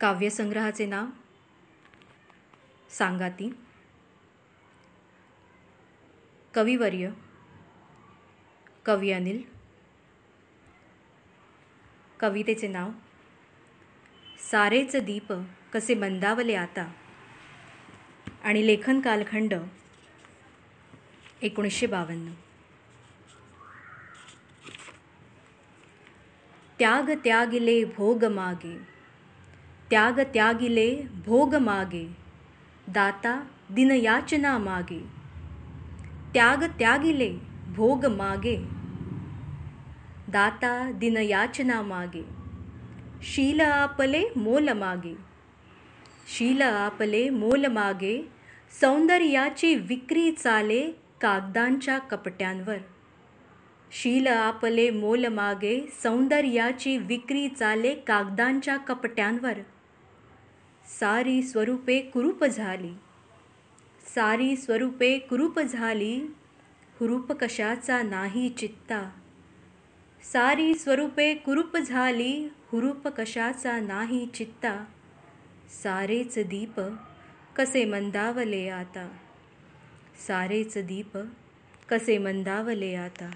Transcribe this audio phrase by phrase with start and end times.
[0.00, 1.06] काव्यसंग्रहाचे नाव?
[2.90, 3.54] सांगाती
[6.54, 7.10] कविवर्य.
[8.86, 9.42] कवी अनिल.
[12.20, 12.90] कवितेचे नाव?
[14.50, 15.32] सारेच दीप
[15.72, 16.92] कसे मंदावले आता.
[18.44, 19.54] आणि लेखन कालखंड?
[21.42, 22.32] एकोणीसशे बावन्न.
[26.78, 28.89] त्याग त्यागिले भोग मागे.
[29.90, 30.90] त्याग त्यागिले
[31.26, 32.04] भोग मागे
[32.88, 33.34] दाता
[33.70, 34.98] दिनयाचना मागे
[36.34, 37.30] त्याग त्यागिले
[37.76, 38.56] भोग मागे
[40.32, 42.22] दाता दिनयाचना मागे
[43.24, 45.14] शील आपले मोल मागे
[46.36, 48.16] शील आपले मोल मागे
[48.80, 50.80] सौंदर्याची विक्री चाले
[51.20, 52.78] कागदांच्या कपट्यांवर
[53.92, 59.58] शील आपले मोल मागे सौंदर्याची विक्री चाले कागदांच्या कपट्यांवर
[60.98, 62.92] सारी स्वरूपे कुरूप झाली.
[64.14, 66.20] सारी स्वरूपे कुरूप झाली
[67.00, 69.10] हुरूप कशाचा नाही चित्ता.
[70.22, 74.84] सारी स्वरूपे कुरूप झाली हुरूप कशाचा नाही चित्ता.
[75.82, 76.80] सारेच दीप
[77.56, 79.08] कसे मंदावले आता.
[80.26, 81.18] सारेच दीप
[81.88, 83.30] कसे मंदावले आता.